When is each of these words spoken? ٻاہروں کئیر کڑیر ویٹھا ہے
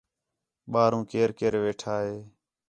ٻاہروں 0.71 1.03
کئیر 1.09 1.29
کڑیر 1.37 1.53
ویٹھا 1.63 1.95
ہے 2.05 2.17